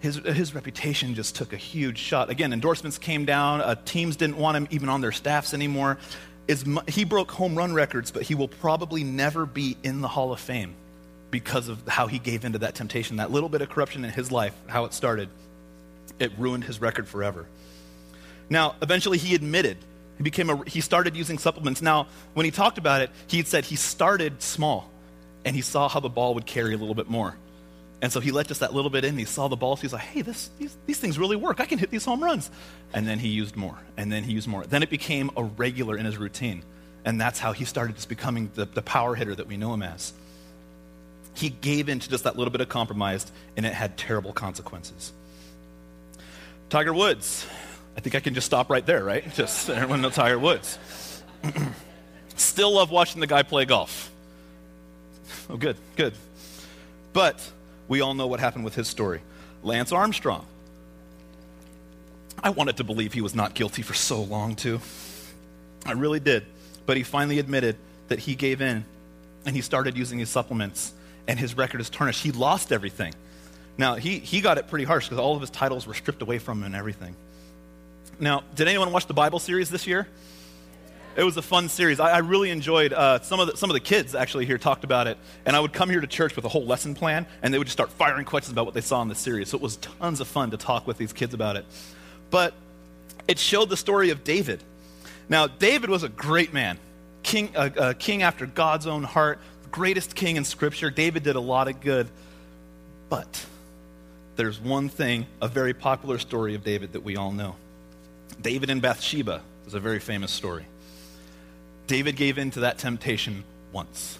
[0.00, 2.30] his, his reputation just took a huge shot.
[2.30, 5.98] Again, endorsements came down, uh, teams didn't want him even on their staffs anymore.
[6.88, 10.40] He broke home run records, but he will probably never be in the Hall of
[10.40, 10.74] Fame
[11.30, 13.16] because of how he gave into that temptation.
[13.16, 15.28] That little bit of corruption in his life, how it started,
[16.18, 17.46] it ruined his record forever.
[18.50, 19.76] Now, eventually he admitted.
[20.16, 21.82] He became a, he started using supplements.
[21.82, 24.90] Now, when he talked about it, he said he started small
[25.44, 27.36] and he saw how the ball would carry a little bit more.
[28.00, 29.18] And so he let just that little bit in.
[29.18, 29.76] He saw the ball.
[29.76, 31.60] So he's like, hey, this, these, these things really work.
[31.60, 32.50] I can hit these home runs.
[32.92, 33.76] And then he used more.
[33.96, 34.64] And then he used more.
[34.64, 36.62] Then it became a regular in his routine.
[37.04, 39.82] And that's how he started just becoming the, the power hitter that we know him
[39.82, 40.12] as
[41.38, 45.12] he gave in to just that little bit of compromise, and it had terrible consequences.
[46.68, 47.46] Tiger Woods.
[47.96, 49.24] I think I can just stop right there, right?
[49.34, 50.78] Just everyone know Tiger Woods.
[52.36, 54.10] Still love watching the guy play golf.
[55.50, 56.14] Oh, good, good.
[57.14, 57.50] But
[57.86, 59.20] we all know what happened with his story.
[59.62, 60.44] Lance Armstrong.
[62.42, 64.80] I wanted to believe he was not guilty for so long, too.
[65.86, 66.44] I really did.
[66.84, 67.76] But he finally admitted
[68.08, 68.84] that he gave in
[69.46, 70.92] and he started using his supplements,
[71.28, 72.22] and his record is tarnished.
[72.22, 73.14] He lost everything.
[73.76, 76.38] Now, he, he got it pretty harsh because all of his titles were stripped away
[76.38, 77.14] from him and everything.
[78.18, 80.08] Now, did anyone watch the Bible series this year?
[81.14, 82.00] It was a fun series.
[82.00, 84.84] I, I really enjoyed uh, some of the some of the kids actually here talked
[84.84, 87.52] about it, and I would come here to church with a whole lesson plan, and
[87.52, 89.48] they would just start firing questions about what they saw in the series.
[89.48, 91.64] So it was tons of fun to talk with these kids about it.
[92.30, 92.54] But
[93.26, 94.62] it showed the story of David.
[95.28, 96.78] Now, David was a great man,
[97.22, 100.90] king, uh, uh, king after God's own heart, greatest king in Scripture.
[100.90, 102.08] David did a lot of good,
[103.08, 103.46] but
[104.36, 107.56] there's one thing, a very popular story of David that we all know.
[108.40, 110.64] David and Bathsheba is a very famous story.
[111.86, 114.18] David gave in to that temptation once.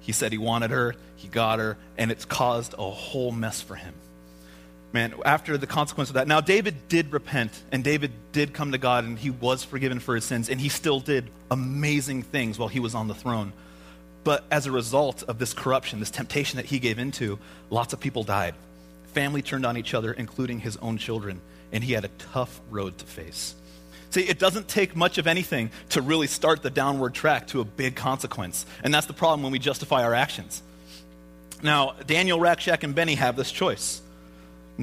[0.00, 3.74] He said he wanted her, he got her, and it's caused a whole mess for
[3.74, 3.94] him.
[4.92, 8.78] Man, after the consequence of that, now David did repent, and David did come to
[8.78, 12.68] God, and he was forgiven for his sins, and he still did amazing things while
[12.68, 13.52] he was on the throne.
[14.24, 17.38] But as a result of this corruption, this temptation that he gave into,
[17.70, 18.54] lots of people died.
[19.14, 21.40] Family turned on each other, including his own children,
[21.72, 23.54] and he had a tough road to face.
[24.10, 27.64] See, it doesn't take much of anything to really start the downward track to a
[27.64, 28.66] big consequence.
[28.84, 30.62] And that's the problem when we justify our actions.
[31.62, 34.02] Now, Daniel, Rack Shack, and Benny have this choice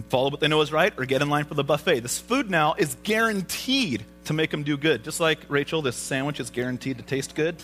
[0.10, 2.02] follow what they know is right or get in line for the buffet.
[2.02, 5.04] This food now is guaranteed to make them do good.
[5.04, 7.56] Just like, Rachel, this sandwich is guaranteed to taste good.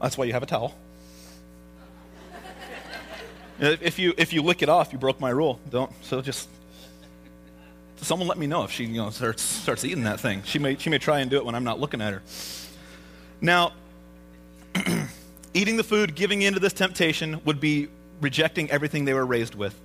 [0.00, 0.74] That's why you have a towel.
[3.58, 5.58] if, you, if you lick it off, you broke my rule.
[5.70, 5.90] Don't.
[6.04, 6.48] So just
[8.02, 10.42] someone let me know if she you know, starts, starts eating that thing.
[10.44, 12.22] She may, she may try and do it when I'm not looking at her.
[13.40, 13.72] Now,
[15.54, 17.88] eating the food, giving in to this temptation, would be
[18.20, 19.78] rejecting everything they were raised with.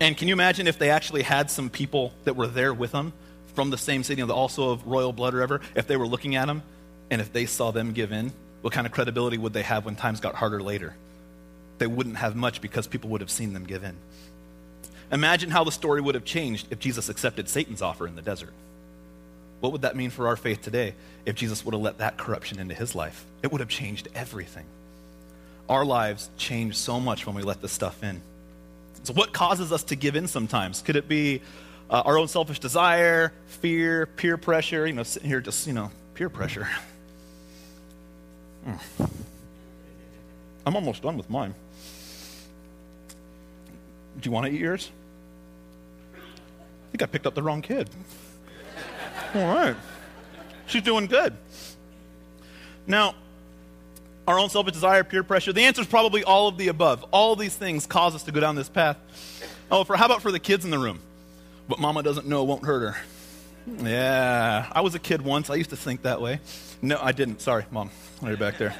[0.00, 3.12] And can you imagine if they actually had some people that were there with them
[3.54, 6.46] from the same city, also of royal blood or ever, if they were looking at
[6.46, 6.62] them
[7.10, 8.32] and if they saw them give in,
[8.66, 10.96] what kind of credibility would they have when times got harder later?
[11.78, 13.94] They wouldn't have much because people would have seen them give in.
[15.12, 18.52] Imagine how the story would have changed if Jesus accepted Satan's offer in the desert.
[19.60, 22.58] What would that mean for our faith today if Jesus would have let that corruption
[22.58, 23.24] into his life?
[23.40, 24.64] It would have changed everything.
[25.68, 28.20] Our lives change so much when we let this stuff in.
[29.04, 30.82] So, what causes us to give in sometimes?
[30.82, 31.40] Could it be
[31.88, 34.88] uh, our own selfish desire, fear, peer pressure?
[34.88, 36.68] You know, sitting here just, you know, peer pressure.
[40.66, 41.54] I'm almost done with mine.
[44.20, 44.90] Do you want to eat yours?
[46.14, 47.88] I think I picked up the wrong kid.
[49.34, 49.76] All right.
[50.66, 51.34] She's doing good.
[52.86, 53.14] Now,
[54.26, 57.04] our own selfish desire, peer pressure, the answer is probably all of the above.
[57.12, 58.96] All these things cause us to go down this path.
[59.70, 61.00] Oh, for how about for the kids in the room?
[61.66, 62.96] What mama doesn't know won't hurt her.
[63.66, 65.50] Yeah, I was a kid once.
[65.50, 66.40] I used to think that way.
[66.82, 67.40] No, I didn't.
[67.40, 67.90] Sorry, mom.
[68.22, 68.74] You're back there.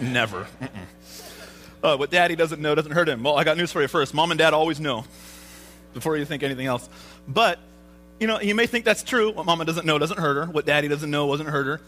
[0.00, 0.46] Never.
[1.82, 3.22] Uh, what daddy doesn't know doesn't hurt him.
[3.22, 4.14] Well, I got news for you first.
[4.14, 5.04] Mom and dad always know
[5.92, 6.88] before you think anything else.
[7.26, 7.58] But,
[8.20, 9.32] you know, you may think that's true.
[9.32, 10.46] What mama doesn't know doesn't hurt her.
[10.52, 11.80] What daddy doesn't know wasn't hurt her.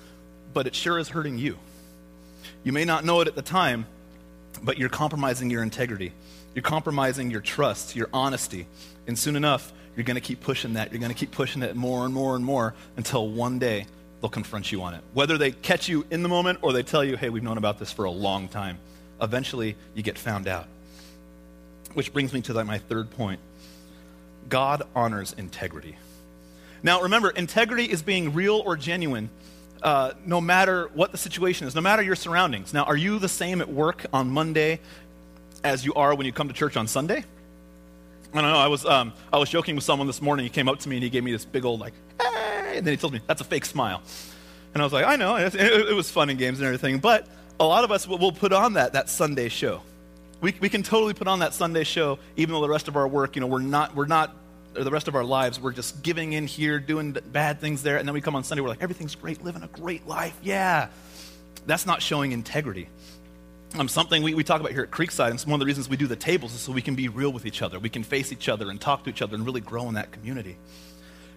[0.52, 1.58] But it sure is hurting you.
[2.64, 3.86] You may not know it at the time,
[4.62, 6.12] but you're compromising your integrity.
[6.54, 8.66] You're compromising your trust, your honesty.
[9.06, 10.92] And soon enough, you're going to keep pushing that.
[10.92, 13.86] You're going to keep pushing it more and more and more until one day
[14.20, 15.02] they'll confront you on it.
[15.12, 17.78] Whether they catch you in the moment or they tell you, hey, we've known about
[17.78, 18.78] this for a long time
[19.22, 20.66] eventually you get found out.
[21.94, 23.40] Which brings me to my third point
[24.48, 25.96] God honors integrity.
[26.82, 29.30] Now, remember, integrity is being real or genuine
[29.82, 32.72] uh, no matter what the situation is, no matter your surroundings.
[32.72, 34.80] Now, are you the same at work on Monday
[35.64, 37.24] as you are when you come to church on Sunday?
[38.34, 38.56] I don't know.
[38.56, 40.44] I was, um, I was joking with someone this morning.
[40.44, 42.86] He came up to me and he gave me this big old, like, hey, and
[42.86, 44.02] then he told me, that's a fake smile.
[44.72, 45.36] And I was like, I know.
[45.36, 46.98] It, it, was fun and games and everything.
[46.98, 47.26] But
[47.60, 49.82] a lot of us will put on that, that Sunday show.
[50.40, 53.06] We, we can totally put on that Sunday show, even though the rest of our
[53.06, 54.34] work, you know, we're not, we're not,
[54.76, 57.98] or the rest of our lives, we're just giving in here, doing bad things there,
[57.98, 60.88] and then we come on Sunday, we're like, everything's great, living a great life, yeah.
[61.66, 62.88] That's not showing integrity.
[63.78, 65.96] Um, something we, we talk about here at Creekside, and one of the reasons we
[65.96, 67.78] do the tables is so we can be real with each other.
[67.78, 70.12] We can face each other and talk to each other and really grow in that
[70.12, 70.58] community.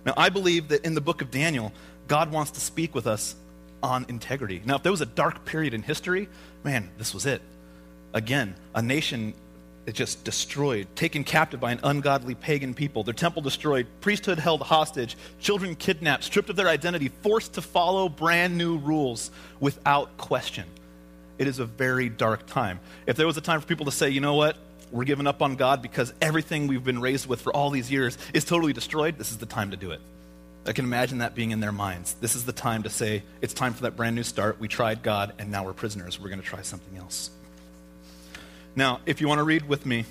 [0.05, 1.71] Now, I believe that in the book of Daniel,
[2.09, 3.35] God wants to speak with us
[3.81, 4.61] on integrity.
[4.65, 6.27] Now, if there was a dark period in history,
[6.63, 7.41] man, this was it.
[8.13, 9.33] Again, a nation
[9.85, 14.61] it just destroyed, taken captive by an ungodly pagan people, their temple destroyed, priesthood held
[14.61, 20.65] hostage, children kidnapped, stripped of their identity, forced to follow brand new rules without question.
[21.37, 22.79] It is a very dark time.
[23.05, 24.57] If there was a time for people to say, you know what,
[24.91, 28.17] we're giving up on God because everything we've been raised with for all these years
[28.33, 29.99] is totally destroyed, this is the time to do it.
[30.67, 32.15] I can imagine that being in their minds.
[32.15, 34.59] This is the time to say, it's time for that brand new start.
[34.59, 36.19] We tried God, and now we're prisoners.
[36.19, 37.29] We're going to try something else.
[38.75, 40.05] Now, if you want to read with me,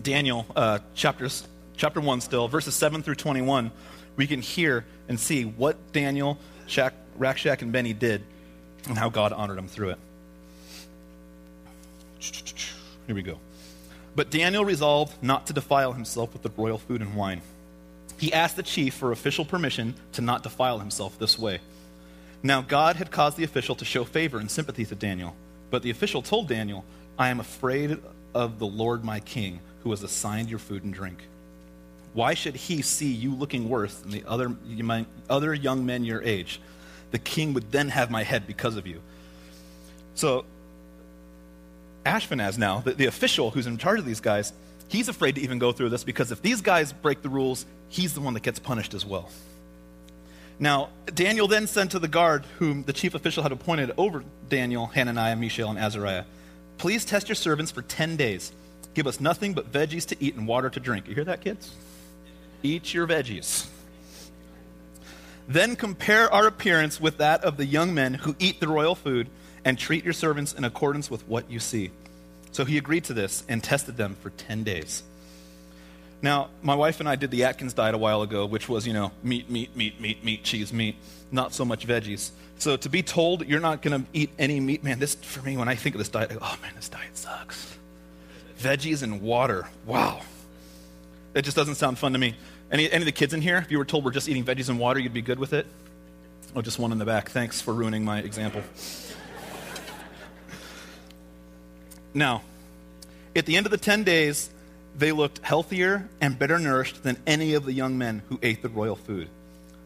[0.00, 1.46] Daniel, uh, chapters,
[1.76, 3.72] chapter 1 still, verses 7 through 21,
[4.16, 8.22] we can hear and see what Daniel, Shak, Rack Shack, and Benny did
[8.86, 9.98] and how God honored them through it.
[13.10, 13.40] Here we go.
[14.14, 17.42] But Daniel resolved not to defile himself with the royal food and wine.
[18.18, 21.58] He asked the chief for official permission to not defile himself this way.
[22.40, 25.34] Now, God had caused the official to show favor and sympathy to Daniel,
[25.72, 26.84] but the official told Daniel,
[27.18, 27.98] I am afraid
[28.32, 31.24] of the Lord my king, who has assigned your food and drink.
[32.14, 34.54] Why should he see you looking worse than the other,
[35.28, 36.60] other young men your age?
[37.10, 39.02] The king would then have my head because of you.
[40.14, 40.44] So
[42.04, 44.52] Ashpenaz now, the, the official who's in charge of these guys,
[44.88, 48.14] he's afraid to even go through this because if these guys break the rules, he's
[48.14, 49.30] the one that gets punished as well.
[50.58, 54.86] Now, Daniel then sent to the guard, whom the chief official had appointed over Daniel,
[54.86, 56.24] Hananiah, Mishael, and Azariah
[56.80, 58.52] Please test your servants for 10 days.
[58.94, 61.08] Give us nothing but veggies to eat and water to drink.
[61.08, 61.74] You hear that, kids?
[62.62, 63.66] Eat your veggies.
[65.46, 69.28] Then compare our appearance with that of the young men who eat the royal food
[69.64, 71.90] and treat your servants in accordance with what you see.
[72.52, 75.02] So he agreed to this and tested them for 10 days.
[76.22, 78.92] Now, my wife and I did the Atkins diet a while ago, which was, you
[78.92, 80.96] know, meat, meat, meat, meat, meat, cheese, meat,
[81.32, 82.30] not so much veggies.
[82.58, 85.56] So to be told you're not going to eat any meat, man, this, for me,
[85.56, 87.78] when I think of this diet, I go, oh man, this diet sucks.
[88.58, 90.20] Veggies and water, wow.
[91.32, 92.34] It just doesn't sound fun to me.
[92.70, 94.68] Any, any of the kids in here, if you were told we're just eating veggies
[94.68, 95.66] and water, you'd be good with it?
[96.54, 97.30] Oh, just one in the back.
[97.30, 98.62] Thanks for ruining my example.
[102.14, 102.42] Now,
[103.36, 104.50] at the end of the 10 days,
[104.96, 108.68] they looked healthier and better nourished than any of the young men who ate the
[108.68, 109.28] royal food.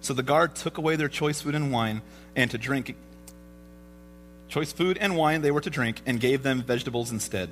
[0.00, 2.02] So the guard took away their choice food and wine
[2.36, 2.94] and to drink
[4.48, 7.50] choice food and wine they were to drink and gave them vegetables instead.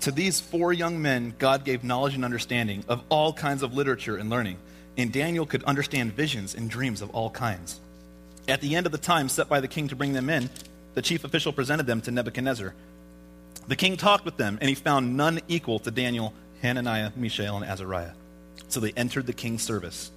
[0.00, 4.16] To these four young men, God gave knowledge and understanding of all kinds of literature
[4.16, 4.58] and learning,
[4.98, 7.80] and Daniel could understand visions and dreams of all kinds.
[8.46, 10.50] At the end of the time set by the king to bring them in,
[10.92, 12.74] the chief official presented them to Nebuchadnezzar
[13.66, 17.64] the king talked with them, and he found none equal to Daniel, Hananiah, Mishael, and
[17.64, 18.12] Azariah.
[18.68, 20.10] So they entered the king's service.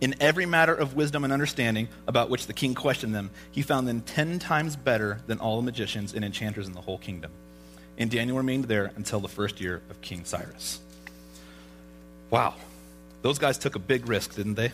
[0.00, 3.86] In every matter of wisdom and understanding about which the king questioned them, he found
[3.86, 7.30] them ten times better than all the magicians and enchanters in the whole kingdom.
[7.98, 10.80] And Daniel remained there until the first year of King Cyrus.
[12.30, 12.54] Wow.
[13.22, 14.72] Those guys took a big risk, didn't they?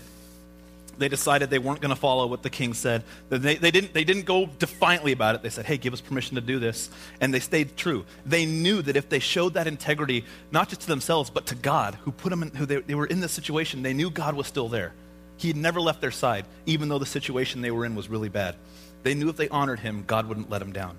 [0.98, 3.04] They decided they weren't going to follow what the king said.
[3.28, 5.42] They, they, didn't, they didn't go defiantly about it.
[5.42, 6.90] They said, hey, give us permission to do this.
[7.20, 8.04] And they stayed true.
[8.26, 11.96] They knew that if they showed that integrity, not just to themselves, but to God,
[12.02, 14.46] who put them in, who they, they were in this situation, they knew God was
[14.46, 14.92] still there.
[15.36, 18.28] He had never left their side, even though the situation they were in was really
[18.28, 18.56] bad.
[19.04, 20.96] They knew if they honored him, God wouldn't let them down.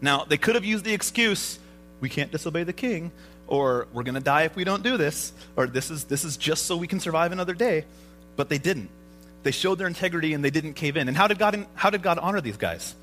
[0.00, 1.58] Now, they could have used the excuse,
[2.00, 3.10] we can't disobey the king,
[3.46, 6.36] or we're going to die if we don't do this, or this is, this is
[6.36, 7.84] just so we can survive another day.
[8.36, 8.90] But they didn't.
[9.42, 11.08] They showed their integrity and they didn't cave in.
[11.08, 12.94] And how did God, how did God honor these guys?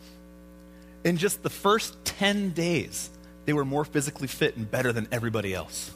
[1.04, 3.10] In just the first 10 days,
[3.46, 5.91] they were more physically fit and better than everybody else.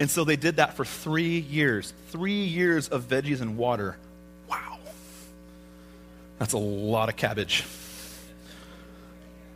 [0.00, 1.92] And so they did that for three years.
[2.08, 3.96] Three years of veggies and water.
[4.48, 4.78] Wow.
[6.38, 7.64] That's a lot of cabbage.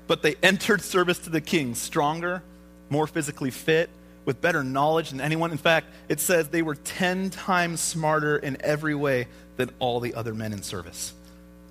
[0.06, 2.42] But they entered service to the king stronger,
[2.88, 3.90] more physically fit,
[4.28, 5.50] with better knowledge than anyone.
[5.52, 10.14] In fact, it says they were 10 times smarter in every way than all the
[10.14, 11.14] other men in service.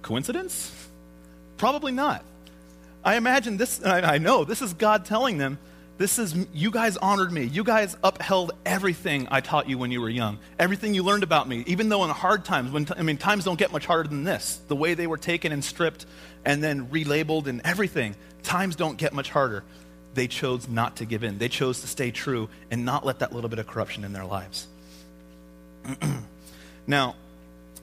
[0.01, 0.71] Coincidence?
[1.57, 2.23] Probably not.
[3.05, 5.59] I imagine this, I know, this is God telling them,
[5.99, 7.43] this is, you guys honored me.
[7.43, 10.39] You guys upheld everything I taught you when you were young.
[10.57, 13.59] Everything you learned about me, even though in hard times, when, I mean, times don't
[13.59, 14.59] get much harder than this.
[14.67, 16.07] The way they were taken and stripped
[16.43, 19.63] and then relabeled and everything, times don't get much harder
[20.13, 21.37] they chose not to give in.
[21.37, 24.25] They chose to stay true and not let that little bit of corruption in their
[24.25, 24.67] lives.
[26.87, 27.15] now,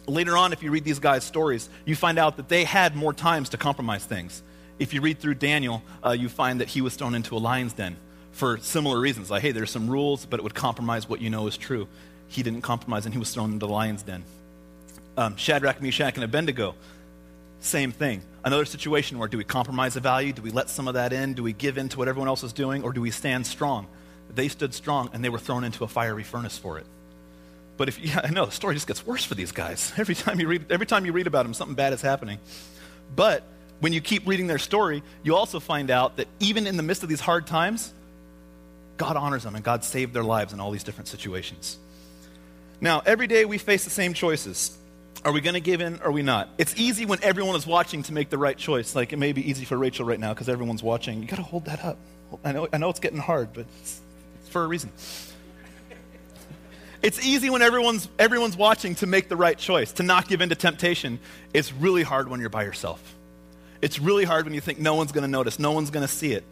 [0.07, 3.13] later on, if you read these guys' stories, you find out that they had more
[3.13, 4.43] times to compromise things.
[4.79, 7.73] If you read through Daniel, uh, you find that he was thrown into a lion's
[7.73, 7.97] den
[8.33, 9.31] for similar reasons.
[9.31, 11.87] Like, hey, there's some rules, but it would compromise what you know is true.
[12.29, 14.25] He didn't compromise, and he was thrown into the lion's den.
[15.17, 16.75] Um, Shadrach, Meshach, and Abednego,
[17.61, 18.23] same thing.
[18.45, 20.35] Another situation where do we compromise the value?
[20.35, 21.33] Do we let some of that in?
[21.33, 22.85] Do we give in to what everyone else is doing?
[22.85, 23.87] Or do we stand strong?
[24.35, 26.85] They stood strong and they were thrown into a fiery furnace for it.
[27.79, 29.93] But if yeah, I know the story just gets worse for these guys.
[29.97, 32.39] Every time you read, every time you read about them, something bad is happening.
[33.17, 33.45] But
[33.81, 37.03] when you keep reading their story, you also find out that even in the midst
[37.03, 37.93] of these hard times,
[38.97, 41.79] God honors them and God saved their lives in all these different situations.
[42.81, 44.77] Now, every day we face the same choices.
[45.25, 46.51] Are we going to give in or are we not?
[46.59, 48.95] It's easy when everyone is watching to make the right choice.
[48.95, 51.23] Like it may be easy for Rachel right now because everyone's watching.
[51.23, 51.97] You got to hold that up.
[52.45, 54.01] I know, I know it's getting hard, but it's,
[54.41, 54.91] it's for a reason.
[57.01, 60.49] It's easy when everyone's, everyone's watching to make the right choice, to not give in
[60.49, 61.19] to temptation.
[61.53, 63.15] It's really hard when you're by yourself.
[63.83, 66.13] It's really hard when you think no one's going to notice, no one's going to
[66.13, 66.45] see it.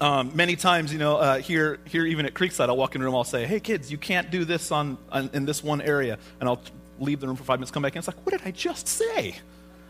[0.00, 3.04] Um, many times, you know, uh, here, here even at Creekside, I'll walk in a
[3.04, 6.18] room, I'll say, hey, kids, you can't do this on, on, in this one area.
[6.40, 6.60] And I'll
[6.98, 7.98] leave the room for five minutes, come back in.
[7.98, 9.36] It's like, what did I just say?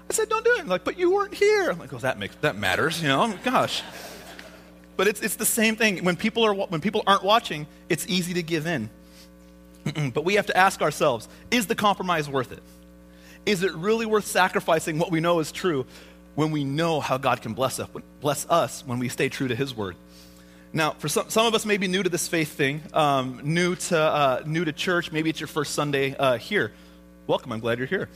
[0.08, 0.60] I said, don't do it.
[0.60, 1.70] I'm like, but you weren't here.
[1.70, 3.82] I'm like, oh, that, makes, that matters, you know, gosh.
[4.96, 6.04] But it's, it's the same thing.
[6.04, 8.90] When people, are, when people aren't watching, it's easy to give in.
[10.14, 12.62] but we have to ask ourselves is the compromise worth it?
[13.46, 15.86] Is it really worth sacrificing what we know is true
[16.34, 17.88] when we know how God can bless us,
[18.20, 19.96] bless us when we stay true to His word?
[20.72, 23.76] Now, for some, some of us may be new to this faith thing, um, new,
[23.76, 25.12] to, uh, new to church.
[25.12, 26.72] Maybe it's your first Sunday uh, here.
[27.26, 28.10] Welcome, I'm glad you're here.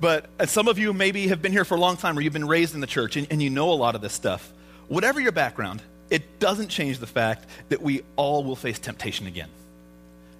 [0.00, 2.48] But some of you maybe have been here for a long time or you've been
[2.48, 4.52] raised in the church and, and you know a lot of this stuff.
[4.88, 5.80] Whatever your background,
[6.10, 9.48] it doesn't change the fact that we all will face temptation again.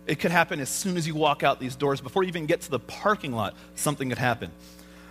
[0.09, 2.01] It could happen as soon as you walk out these doors.
[2.01, 4.51] Before you even get to the parking lot, something could happen.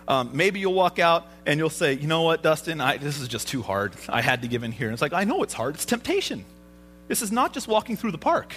[0.06, 3.28] Um, maybe you'll walk out and you'll say, you know what, Dustin, I, this is
[3.28, 3.94] just too hard.
[4.06, 4.88] I had to give in here.
[4.88, 5.76] And it's like, I know it's hard.
[5.76, 6.44] It's temptation.
[7.08, 8.52] This is not just walking through the park.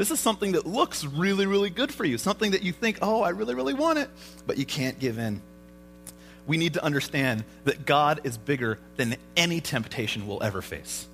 [0.00, 3.20] This is something that looks really, really good for you, something that you think, oh,
[3.20, 4.08] I really, really want it,
[4.46, 5.42] but you can't give in.
[6.46, 11.06] We need to understand that God is bigger than any temptation we'll ever face.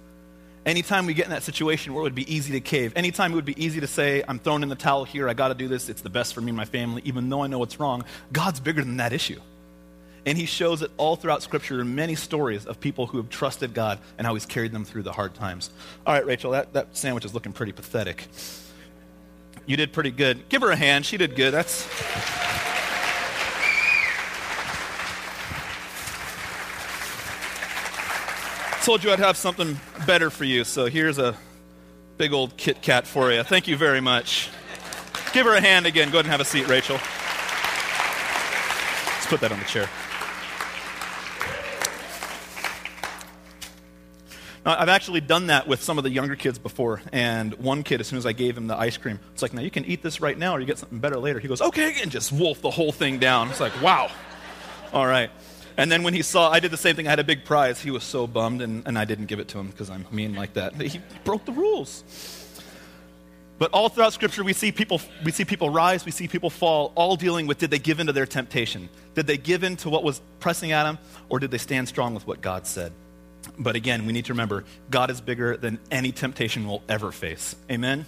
[0.65, 3.35] Anytime we get in that situation where it would be easy to cave, anytime it
[3.35, 5.67] would be easy to say, I'm throwing in the towel here, I got to do
[5.67, 8.05] this, it's the best for me and my family, even though I know it's wrong,
[8.31, 9.41] God's bigger than that issue.
[10.25, 13.75] And he shows it all throughout Scripture in many stories of people who have trusted
[13.75, 15.71] God and how he's carried them through the hard times.
[16.07, 18.29] All right, Rachel, that, that sandwich is looking pretty pathetic.
[19.67, 20.49] You did pretty good.
[20.49, 21.05] Give her a hand.
[21.05, 21.53] She did good.
[21.53, 21.87] That's.
[28.87, 31.35] told you I'd have something better for you, so here's a
[32.19, 33.43] big old Kit Kat for you.
[33.43, 34.49] Thank you very much.
[35.33, 36.13] Give her a hand again.
[36.13, 36.95] Go ahead and have a seat, Rachel.
[39.15, 39.89] Let's put that on the chair.
[44.67, 47.01] I've actually done that with some of the younger kids before.
[47.13, 49.61] And one kid, as soon as I gave him the ice cream, it's like, now
[49.61, 51.39] you can eat this right now or you get something better later.
[51.39, 53.49] He goes, okay, and just wolf the whole thing down.
[53.49, 54.11] It's like, wow.
[54.93, 55.31] All right.
[55.77, 57.07] And then when he saw, I did the same thing.
[57.07, 57.81] I had a big prize.
[57.81, 60.35] He was so bummed, and, and I didn't give it to him because I'm mean
[60.35, 60.75] like that.
[60.75, 62.03] He broke the rules.
[63.59, 66.93] But all throughout Scripture, we see people we see people rise, we see people fall,
[66.95, 68.91] all dealing with did they give in to their temptation?
[69.15, 70.99] Did they give in to what was pressing at them,
[71.31, 72.93] or did they stand strong with what God said?
[73.59, 77.57] But again, we need to remember God is bigger than any temptation we'll ever face.
[77.71, 78.07] Amen.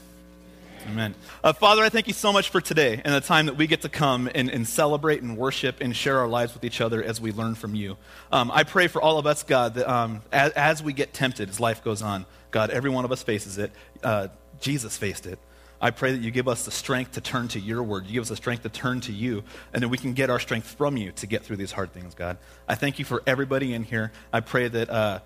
[0.86, 1.14] Amen.
[1.44, 3.82] Uh, Father, I thank you so much for today and the time that we get
[3.82, 7.20] to come and, and celebrate and worship and share our lives with each other as
[7.20, 7.96] we learn from you.
[8.32, 11.48] Um, I pray for all of us, God, that um, as, as, we get tempted,
[11.50, 13.70] as life goes on, God, every one of us faces it.
[14.02, 14.28] Uh,
[14.60, 15.38] Jesus faced it.
[15.80, 18.06] I pray that you give us the strength to turn to your word.
[18.06, 20.40] You give us the strength to turn to you, and that we can get our
[20.40, 22.38] strength from you to get through these hard things, God.
[22.66, 24.12] I thank you for everybody in here.
[24.32, 24.90] I pray that.
[24.90, 25.20] Uh,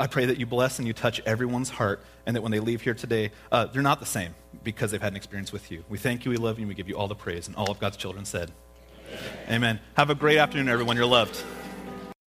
[0.00, 2.80] I pray that you bless and you touch everyone's heart, and that when they leave
[2.80, 4.34] here today, uh, they're not the same
[4.64, 5.84] because they've had an experience with you.
[5.88, 7.46] We thank you, we love you, we give you all the praise.
[7.46, 8.50] And all of God's children said,
[9.10, 9.54] Amen.
[9.56, 9.80] Amen.
[9.94, 10.96] Have a great afternoon, everyone.
[10.96, 11.44] You're loved.